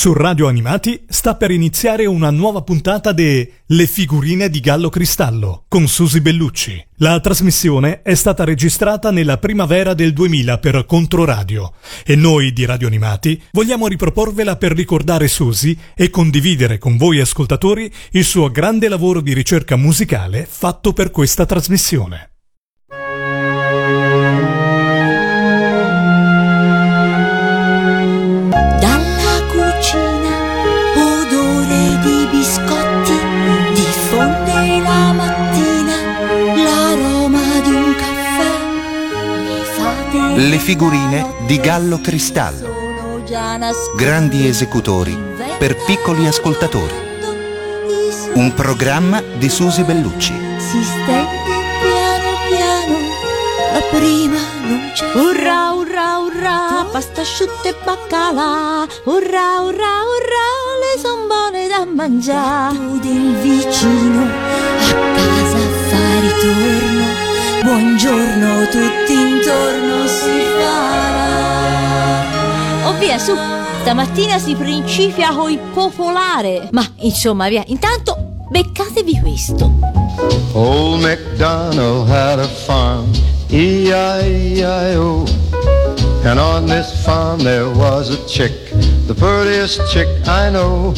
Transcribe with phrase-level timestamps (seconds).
[0.00, 5.64] Su Radio Animati sta per iniziare una nuova puntata de Le figurine di Gallo Cristallo
[5.68, 6.82] con Susi Bellucci.
[7.00, 12.86] La trasmissione è stata registrata nella primavera del 2000 per Controradio e noi di Radio
[12.86, 19.20] Animati vogliamo riproporvela per ricordare Susi e condividere con voi ascoltatori il suo grande lavoro
[19.20, 22.29] di ricerca musicale fatto per questa trasmissione.
[40.42, 43.22] Le figurine di Gallo Cristallo.
[43.94, 45.14] Grandi esecutori
[45.58, 46.94] per piccoli ascoltatori.
[48.32, 50.32] Un programma di Susi Bellucci.
[50.56, 51.28] Si stende
[51.82, 52.98] piano piano
[53.74, 55.04] la prima luce.
[55.18, 58.86] Urrà, urrà, urrà, pasta asciutta e baccalà.
[59.04, 60.48] Urrà, urrà, urrà,
[60.80, 62.74] le son buone da mangiare.
[62.76, 65.58] Tu del vicino a casa
[65.90, 67.28] fa ritorno
[67.62, 69.79] Buongiorno, tutti intorno
[73.10, 73.36] via, su,
[73.80, 76.68] stamattina si principia coi popolare.
[76.70, 78.16] Ma insomma, via, intanto
[78.48, 79.72] beccatevi questo.
[80.52, 83.10] Old MacDonald had a farm,
[83.48, 85.24] E-I-E-I-O.
[86.22, 88.52] And on this farm there was a chick,
[89.06, 90.92] the prettiest chick I know.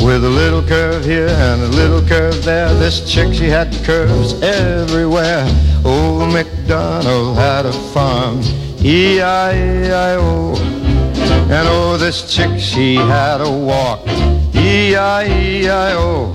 [0.00, 4.34] With a little curve here and a little curve there This chick, she had curves
[4.42, 5.46] everywhere
[5.84, 8.40] Old MacDonald had a farm
[8.82, 10.81] E-I-E-I-O
[11.52, 14.00] And oh, this chick, she had a walk
[14.54, 16.32] E-I-E-I-O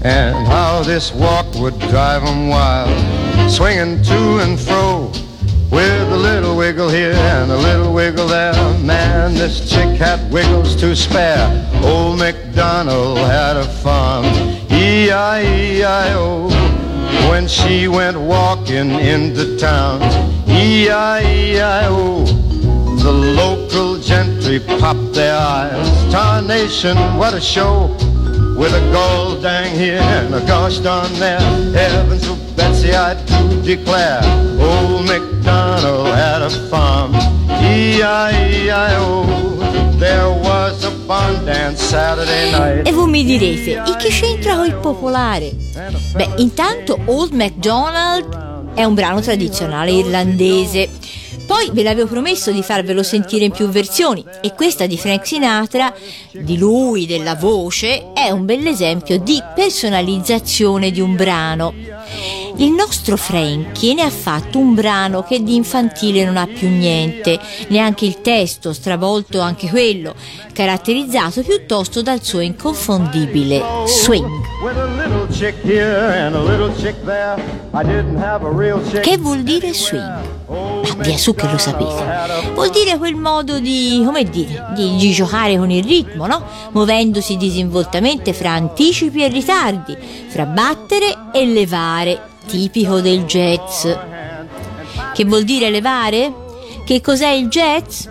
[0.00, 5.12] And how this walk would drive 'em wild Swinging to and fro
[5.70, 8.54] with a little wiggle here and a little wiggle there.
[8.78, 11.48] Man, this chick had wiggles to spare.
[11.82, 14.24] Old MacDonald had a farm,
[14.70, 16.48] E-I-E-I-O.
[17.28, 20.00] When she went walking into town,
[20.48, 22.24] E-I-E-I-O.
[23.02, 23.65] The local
[24.60, 26.12] popped their eyes.
[26.12, 27.90] Tarnation, what a show!
[28.56, 31.40] With a gold dang here and a gosh darn there.
[31.74, 34.20] Heavens to Betsy, I do declare.
[34.58, 37.14] Old MacDonald had a farm.
[37.48, 39.24] E-I-E-I-O.
[39.98, 42.86] There was a barn dance Saturday night.
[42.86, 45.52] E voi mi direte, e che c'entra con il popolare?
[46.14, 50.88] Beh, intanto Old MacDonald è un brano tradizionale irlandese
[51.46, 55.94] poi ve l'avevo promesso di farvelo sentire in più versioni e questa di Frank Sinatra,
[56.32, 61.72] di lui, della voce, è un bell'esempio di personalizzazione di un brano.
[62.58, 67.38] Il nostro Frankie ne ha fatto un brano che di infantile non ha più niente,
[67.68, 70.14] neanche il testo, stravolto anche quello,
[70.52, 74.26] caratterizzato piuttosto dal suo inconfondibile swing.
[79.00, 80.35] Che vuol dire swing?
[80.98, 82.52] Via su che lo sapete.
[82.54, 86.44] Vuol dire quel modo di, come dire, di, di giocare con il ritmo, no?
[86.72, 89.96] Muovendosi disinvoltamente fra anticipi e ritardi,
[90.28, 93.86] fra battere e levare, tipico del jazz.
[95.12, 96.32] Che vuol dire levare?
[96.84, 98.06] Che cos'è il jazz?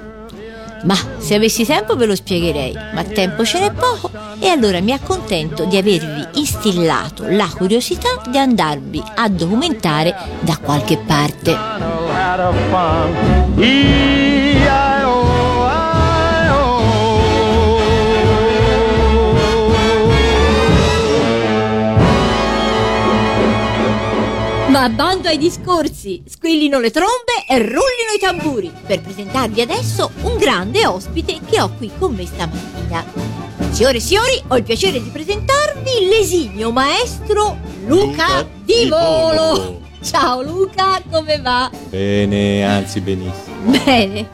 [0.85, 4.91] Ma se avessi tempo ve lo spiegherei, ma tempo ce n'è poco e allora mi
[4.91, 11.57] accontento di avervi instillato la curiosità di andarvi a documentare da qualche parte.
[24.85, 30.38] Ma bando ai discorsi, squillino le trombe e rullino i tamburi per presentarvi adesso un
[30.38, 33.03] grande ospite che ho qui con me stamattina.
[33.72, 37.57] Signore e signori, ho il piacere di presentarvi l'esigno maestro
[37.88, 39.81] Luca, Luca Di Volo.
[40.01, 41.72] Ciao Luca, come va?
[41.90, 43.72] Bene, anzi benissimo.
[43.84, 44.29] Bene.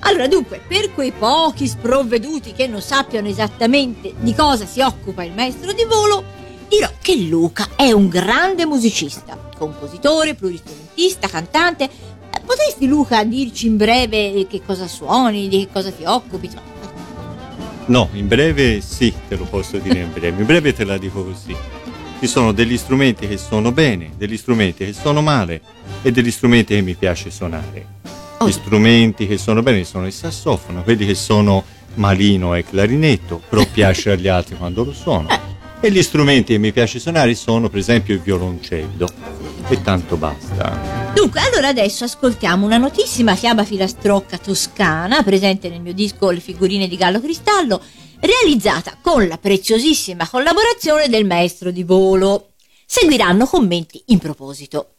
[0.00, 5.32] Allora, dunque, per quei pochi sprovveduti che non sappiano esattamente di cosa si occupa il
[5.32, 6.22] maestro di volo,
[6.68, 11.84] dirò che Luca è un grande musicista compositore, pluristrumentista, cantante.
[11.84, 16.48] Eh, potresti Luca dirci in breve che cosa suoni, di che cosa ti occupi?
[17.86, 20.40] No, in breve sì, te lo posso dire in breve.
[20.40, 21.56] In breve te la dico così.
[22.20, 25.60] Ci sono degli strumenti che suono bene, degli strumenti che suono male
[26.02, 27.96] e degli strumenti che mi piace suonare.
[28.38, 28.46] Oh.
[28.46, 33.64] Gli strumenti che suono bene sono il sassofono, quelli che sono malino e clarinetto, però
[33.72, 35.47] piace agli altri quando lo suono.
[35.80, 39.08] E gli strumenti che mi piace suonare sono per esempio il violoncello
[39.68, 41.12] e tanto basta.
[41.14, 46.88] Dunque, allora adesso ascoltiamo una notissima fiaba filastrocca toscana presente nel mio disco Le figurine
[46.88, 47.80] di Gallo Cristallo
[48.18, 52.54] realizzata con la preziosissima collaborazione del maestro di volo.
[52.84, 54.94] Seguiranno commenti in proposito.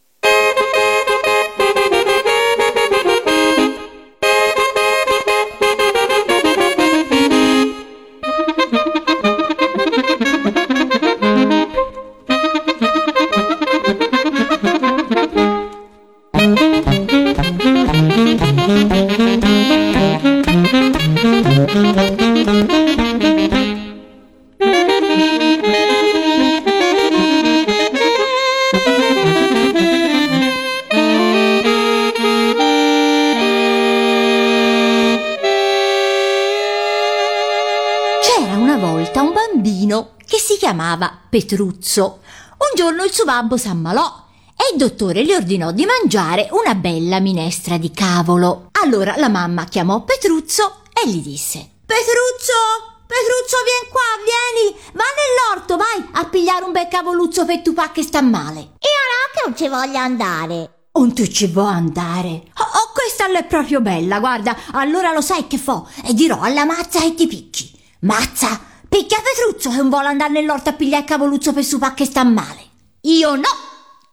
[40.89, 42.19] Chiamava Petruzzo.
[42.57, 44.25] Un giorno il suo babbo s'ammalò
[44.55, 48.69] e il dottore le ordinò di mangiare una bella minestra di cavolo.
[48.83, 52.97] Allora la mamma chiamò Petruzzo e gli disse: Petruzzo!
[53.05, 54.79] Petruzzo, vien qua, vieni!
[54.93, 58.59] Va nell'orto, vai a pigliare un bel cavoluzzo per tu pa che sta male.
[58.59, 60.73] Io no che non ci voglio andare.
[60.93, 62.51] Non tu ci vuoi andare?
[62.57, 64.55] Oh, oh, questa è proprio bella, guarda.
[64.73, 65.87] Allora lo sai che fo?
[66.03, 67.71] E dirò alla mazza e ti picchi.
[68.01, 68.59] Mazza,
[68.89, 72.23] Picchia Petruzzo che non vuole andare nell'orto a pigliare il cavoluzzo per supa che sta
[72.23, 72.67] male.
[73.01, 73.49] Io no,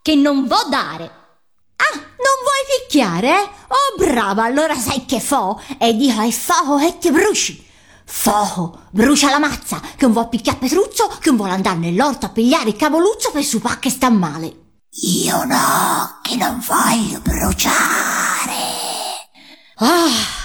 [0.02, 1.04] che non vo dare.
[1.76, 3.50] Ah, non vuoi picchiare, eh?
[3.68, 5.60] Oh, brava, allora sai che fo?
[5.78, 7.64] E dico ai fuoco e ti bruci.
[8.04, 12.28] Fuoco, brucia la mazza, che non vuole picchiare Petruzzo, che non vuole andare nell'orto a
[12.28, 14.64] pigliare il cavoluzzo per supa che sta male.
[15.02, 18.54] Io no, che non voglio bruciare.
[19.76, 20.35] Ah,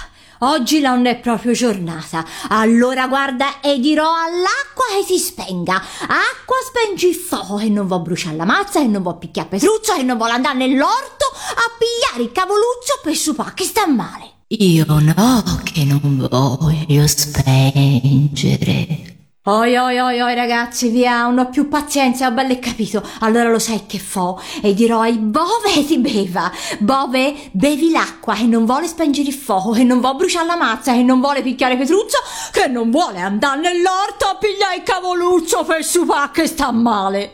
[0.44, 2.24] Oggi non è proprio giornata.
[2.48, 5.76] Allora guarda e dirò all'acqua che si spenga.
[5.76, 9.94] Acqua spengi il fuoco che non vuol bruciare la mazza, che non vuol picchiare Petruzzo,
[9.94, 14.30] che non vuole andare nell'orto a pigliare il cavoluzzo per supà che sta male.
[14.48, 19.11] Io no, che non voglio spengere.
[19.44, 23.02] Oi oi oi oi ragazzi, via, non ho più pazienza, ho belle capito.
[23.22, 24.40] Allora lo sai che fo?
[24.62, 26.48] E dirò ai Bove ti beva.
[26.78, 30.92] Bove, bevi l'acqua e non vuole spengere il fuoco, che non vuole bruciare la mazza,
[30.92, 32.18] che non vuole picchiare Petruzzo,
[32.52, 37.32] che non vuole andare nell'orto a pigliare il cavoluzzo per supà che sta male.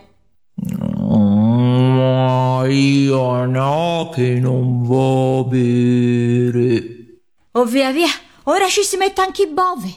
[0.55, 6.97] No, io no, che non vuoi bere.
[7.53, 8.09] Oh via via,
[8.45, 9.95] ora ci si mette anche i Bove.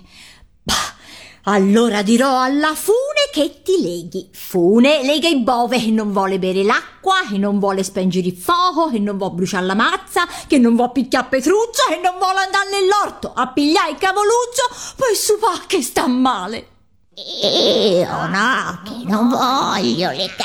[0.61, 0.99] Bah.
[1.45, 4.29] Allora dirò alla fune che ti leghi.
[4.31, 8.91] Fune lega i bove che non vuole bere l'acqua, che non vuole spengere il fuoco,
[8.91, 12.69] che non vuole bruciare la mazza, che non vuole picchiare Petruzzo, che non vuole andare
[12.69, 16.67] nell'orto a pigliare il cavoluzzo, poi su fa che sta male.
[17.15, 20.37] Io no, che non voglio legare.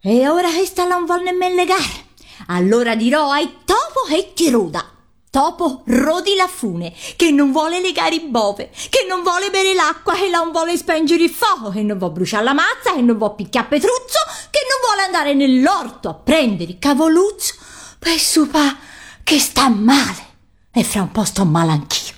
[0.00, 2.08] E ora che sta non vuole nemmeno legare.
[2.46, 4.82] Allora dirò ai topo che ti ruda.
[5.30, 10.14] Topo rodi la fune, che non vuole legare i bove, che non vuole bere l'acqua,
[10.14, 13.34] che non vuole spengere il fuoco, che non vuole bruciare la mazza, che non vuole
[13.36, 14.18] picchiare Petruzzo,
[14.50, 17.54] che non vuole andare nell'orto a prendere il cavoluzzo,
[18.00, 18.76] per supa
[19.22, 20.26] che sta male.
[20.72, 22.14] E fra un po' sto male anch'io.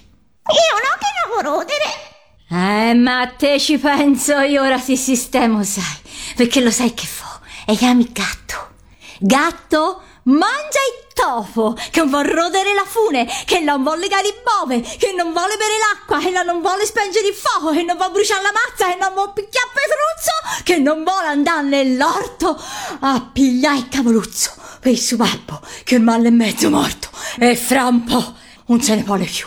[0.49, 2.11] Io no che non vuoi rodere.
[2.49, 5.99] Eh, ma a te ci penso io ora si sistemo, sai,
[6.35, 8.71] perché lo sai che fo, e chiami gatto.
[9.19, 14.35] Gatto, mangia il topo, che non vuole rodere la fune, che non vuole legare i
[14.43, 18.13] bove, che non vuole bere l'acqua, che non vuole spengere il fuoco, che non vuole
[18.13, 22.61] bruciare la mazza, che non vuole picchiare Petruzzo, che non vuole andare nell'orto
[23.01, 27.09] a pigliare il cavoluzzo per il suo babbo, che ormai è mezzo morto,
[27.39, 28.35] e fra un po'
[28.67, 29.47] non se ne vuole più.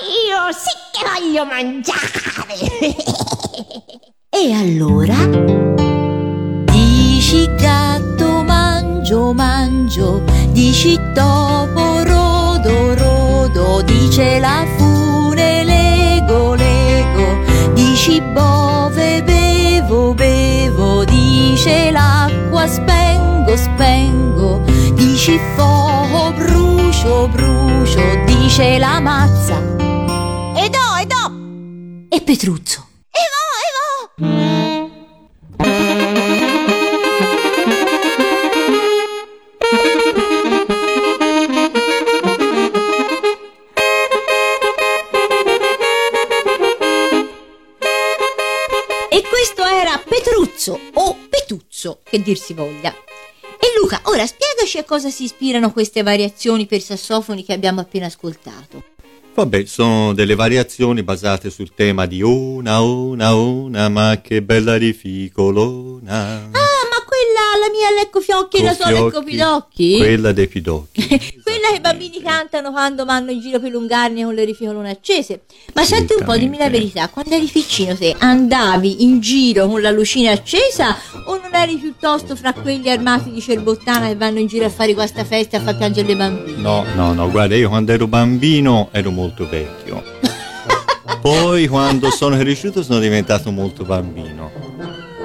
[0.00, 2.10] Io sì che voglio mangiare.
[4.30, 5.39] e allora?
[9.10, 21.04] Mangio mangio, dici topo rodo rodo, dice la fune lego lego, dici bove bevo bevo,
[21.04, 24.60] dice l'acqua spengo spengo,
[24.94, 29.58] dici fuoco brucio brucio, dice la mazza.
[30.54, 32.14] E do, e do!
[32.16, 32.89] E Petruzzo.
[52.10, 52.92] Che dir si voglia.
[52.92, 58.06] E Luca, ora spiegaci a cosa si ispirano queste variazioni per sassofoni che abbiamo appena
[58.06, 58.82] ascoltato.
[59.32, 66.48] Vabbè, sono delle variazioni basate sul tema di una, una, una, ma che bella rificolona.
[66.50, 66.79] Ah,
[67.70, 69.96] mia lecco fiocchi e la sua lecco pidocchi?
[69.98, 71.06] Quella dei pidocchi.
[71.42, 75.42] Quella che i bambini cantano quando vanno in giro per lungarne con le rificolone accese.
[75.74, 79.80] Ma senti un po', dimmi la verità, quando eri piccino te andavi in giro con
[79.80, 80.96] la lucina accesa
[81.26, 84.94] o non eri piuttosto fra quelli armati di cerbottana che vanno in giro a fare
[84.94, 86.58] questa festa a far piangere le bambine?
[86.58, 90.02] No, no, no, guarda, io quando ero bambino ero molto vecchio.
[91.20, 94.59] Poi quando sono cresciuto sono diventato molto bambino.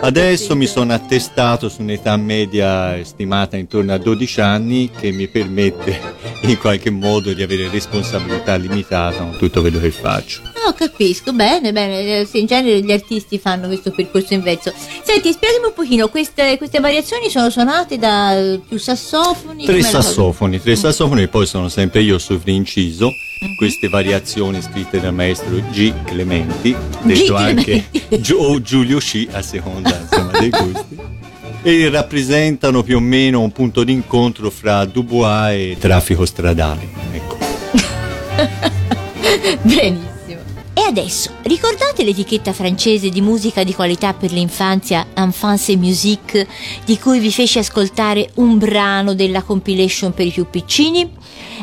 [0.02, 6.00] Adesso mi sono attestato su un'età media stimata intorno a 12 anni che mi permette
[6.44, 10.55] in qualche modo di avere responsabilità limitata con tutto quello che faccio.
[10.66, 14.74] No, capisco, bene, bene, eh, in genere gli artisti fanno questo percorso inverso.
[15.04, 19.64] Senti, spiegami un pochino, queste, queste variazioni sono suonate da più sassofoni?
[19.64, 23.12] Tre sassofoni, tre sassofoni e poi sono sempre io sovrinciso
[23.60, 25.94] queste variazioni scritte dal maestro G.
[26.04, 27.86] Clementi, detto anche
[28.20, 30.98] Gio- o Giulio Sci a seconda insomma, dei gusti.
[31.62, 36.88] E rappresentano più o meno un punto d'incontro fra Dubois e traffico stradale.
[37.12, 37.38] Ecco.
[39.62, 40.15] Benissimo.
[40.88, 46.48] Adesso, ricordate l'etichetta francese di musica di qualità per l'infanzia Enfance et Musique
[46.86, 51.12] di cui vi fece ascoltare un brano della compilation per i più piccini?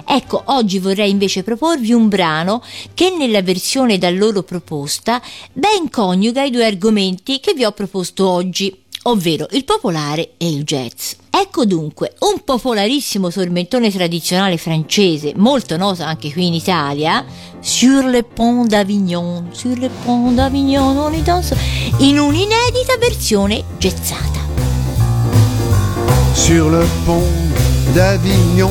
[0.05, 2.65] Ecco, oggi vorrei invece proporvi un brano
[2.95, 8.29] che nella versione da loro proposta ben coniuga i due argomenti che vi ho proposto
[8.29, 11.22] oggi, ovvero il popolare e il jazz.
[11.45, 17.25] Ecco dunque un popolarissimo tormentone tradizionale francese, molto noto anche qui in Italia,
[17.59, 21.57] Sur le pont d'Avignon, Sur le pont d'Avignon, on y danse,
[21.99, 24.39] in un'inedita versione jazzata.
[26.33, 27.27] Sur le pont
[27.93, 28.71] d'Avignon,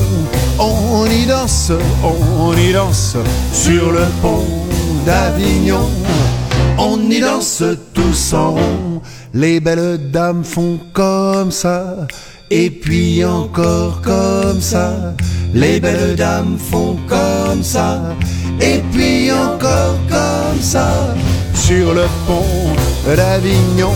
[0.57, 3.17] on y danse, on y danse.
[3.51, 4.47] Sur le pont
[5.03, 5.89] d'Avignon,
[6.77, 7.63] on y danse
[7.93, 9.01] tous en rond.
[9.33, 12.07] Les belles dames font comme ça,
[12.51, 14.93] et puis encore comme ça.
[15.53, 18.15] Les belles dames font comme ça,
[18.59, 21.15] et puis encore comme ça.
[21.53, 23.95] Sur le pont d'Avignon,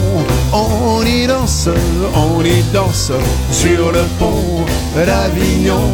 [0.53, 1.67] on y danse,
[2.15, 3.11] on y danse.
[3.51, 5.91] Sur le pont d'Avignon,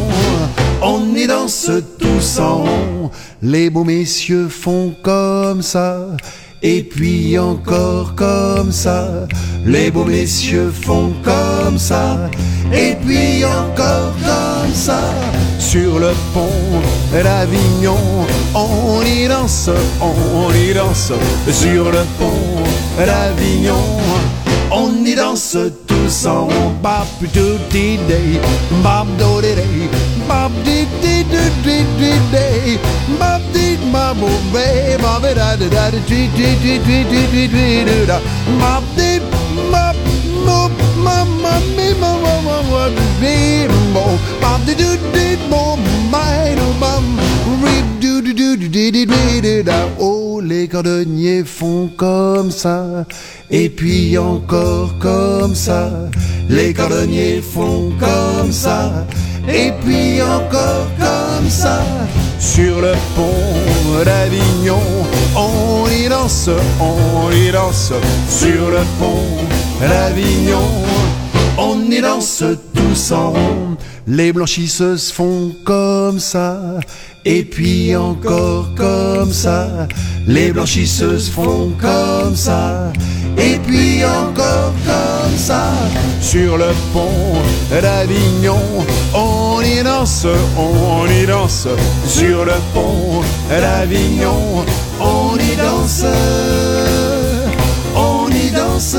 [0.80, 3.10] on y danse tous en rond.
[3.42, 6.06] Les beaux messieurs font comme ça.
[6.64, 9.26] Et puis encore comme ça,
[9.66, 12.30] les beaux messieurs font comme ça.
[12.72, 15.00] Et puis encore comme ça,
[15.58, 16.80] sur le pont
[17.12, 17.98] d'Avignon,
[18.54, 21.12] on y danse, on y danse.
[21.50, 22.62] Sur le pont
[22.96, 23.98] d'Avignon,
[24.70, 25.56] on y danse
[25.88, 26.46] tous en.
[26.80, 27.98] Bop do day,
[28.82, 29.40] bop do
[49.98, 53.04] Oh Oh les cordonniers font comme ça.
[53.50, 55.90] Et puis encore comme ça.
[56.48, 59.06] Les cordonniers font comme ça
[59.48, 61.82] et puis encore comme ça.
[62.38, 64.82] Sur le pont d'Avignon,
[65.36, 67.92] on y danse, on y danse.
[68.28, 69.38] Sur le pont
[69.80, 70.68] d'Avignon,
[71.58, 72.42] on y danse
[72.74, 73.76] tous en rond.
[74.06, 76.60] Les blanchisseuses font comme ça,
[77.24, 79.86] et puis encore comme ça.
[80.26, 82.92] Les blanchisseuses font comme ça,
[83.38, 85.21] et puis encore comme ça.
[86.20, 91.68] Sur le pont d'Avignon, on y danse, on y danse.
[92.06, 94.64] Sur le pont d'Avignon,
[95.00, 96.06] on y danse,
[97.94, 98.98] on y danse,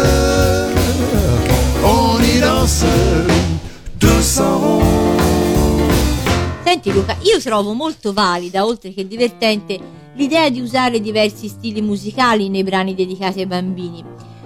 [1.83, 2.85] on y danse,
[3.99, 4.83] tous en rond.
[6.63, 9.79] Senti Luca, io trovo molto valida, oltre che divertente,
[10.15, 14.03] l'idea di usare diversi stili musicali nei brani dedicati ai bambini,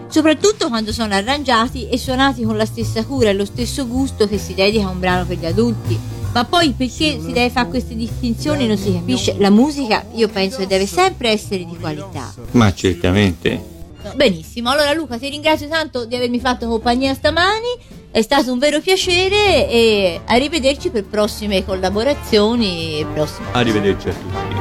[0.10, 4.38] soprattutto quando sono arrangiati e suonati con la stessa cura e lo stesso gusto che
[4.38, 6.00] si dedica a un brano per gli adulti.
[6.34, 9.36] Ma poi perché si deve fare queste distinzioni non si capisce.
[9.40, 12.34] La musica io penso che deve sempre essere di qualità.
[12.52, 13.76] Ma certamente.
[14.14, 17.76] Benissimo, allora Luca ti ringrazio tanto di avermi fatto compagnia stamani,
[18.12, 24.56] è stato un vero piacere e arrivederci per prossime collaborazioni e prossime Arrivederci a tutti.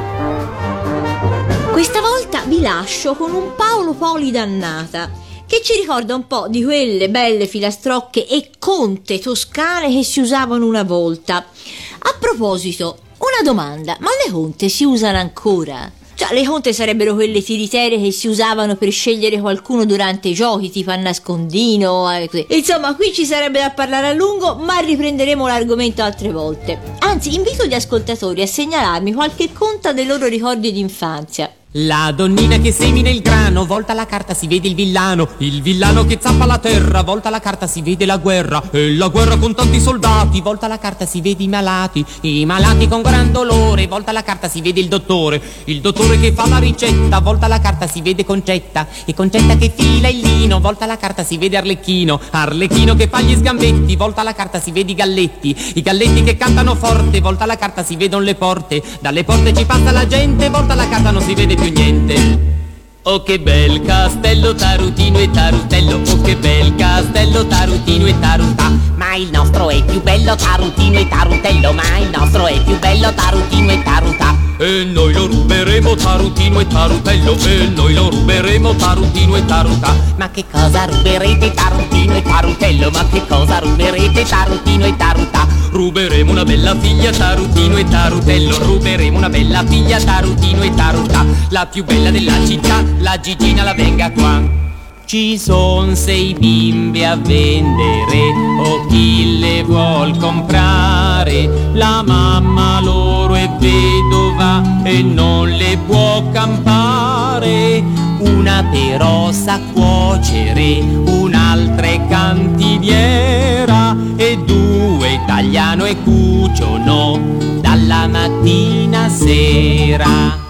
[1.71, 5.09] Questa volta vi lascio con un Paolo Poli dannata
[5.47, 10.65] che ci ricorda un po' di quelle belle filastrocche e conte toscane che si usavano
[10.65, 11.37] una volta.
[11.37, 15.91] A proposito, una domanda, ma le conte si usano ancora?
[16.17, 20.71] Cioè, le conte sarebbero quelle tiriterie che si usavano per scegliere qualcuno durante i giochi,
[20.71, 22.09] tipo a nascondino.
[22.47, 26.95] Insomma, qui ci sarebbe da parlare a lungo, ma riprenderemo l'argomento altre volte.
[26.99, 31.51] Anzi, invito gli ascoltatori a segnalarmi qualche conta dei loro ricordi di infanzia.
[31.71, 36.05] La donnina che semina il grano, volta la carta si vede il villano, il villano
[36.05, 39.53] che zappa la terra, volta la carta si vede la guerra, e la guerra con
[39.53, 44.13] tanti soldati, volta la carta si vede i malati, i malati con gran dolore, volta
[44.13, 47.85] la carta si vede il dottore, il dottore che fa la ricetta, volta la carta
[47.85, 52.17] si vede Concetta, e Concetta che fila il lino, volta la carta si vede Arlecchino,
[52.29, 56.37] Arlecchino che fa gli sgambetti, volta la carta si vede i galletti, i galletti che
[56.37, 60.49] cantano forte, volta la carta si vedono le porte, dalle porte ci passa la gente,
[60.49, 62.55] volta la carta non si vede più niente.
[63.03, 69.13] Oh che bel castello tarutino e tarutello Oh che bel castello tarutino e taruta Ma
[69.13, 73.71] il nostro è più bello tarutino e tarutello Ma il nostro è più bello tarutino
[73.71, 74.35] e taruta.
[74.57, 79.95] E noi lo ruberemo tarutino e tarutello E noi lo ruberemo tarutino e taruta.
[80.15, 82.89] Ma che cosa ruberete tarutino e tarutello?
[82.89, 85.45] Ma che cosa ruberete tarutino e taruta?
[85.69, 91.23] Ruberemo una bella figlia tarutino e tarutello Ruberemo una bella figlia tarutino e taruta.
[91.49, 94.66] La più bella della città la Gigina la venga qua.
[95.07, 101.71] Ci son sei bimbe a vendere o chi le vuol comprare.
[101.71, 107.81] La mamma loro è vedova e non le può campare.
[108.19, 117.17] Una però sa cuocere, un'altra è cantiviera e due tagliano e cuciono
[117.61, 120.45] dalla mattina a sera.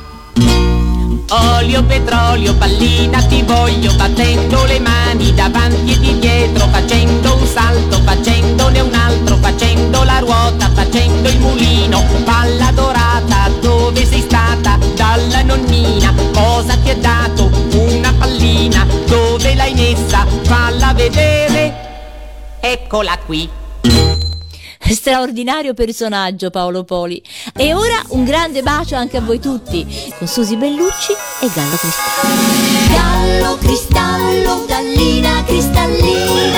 [1.30, 8.80] Olio, petrolio, pallina, voglio battendo le mani davanti e di dietro, facendo un salto, facendone
[8.82, 14.78] un altro, facendo la ruota, facendo il mulino, palla dorata, dove sei stata?
[14.96, 17.50] Dalla nonnina, cosa ti ha dato?
[17.74, 20.26] Una pallina, dove l'hai messa?
[20.44, 21.74] Falla vedere,
[22.60, 24.27] eccola qui.
[24.94, 27.22] Straordinario personaggio Paolo Poli.
[27.56, 29.86] E ora un grande bacio anche a voi tutti,
[30.18, 32.68] con Susi Bellucci e Gallo Cristallo.
[32.90, 36.57] Gallo cristallo, gallina cristallina,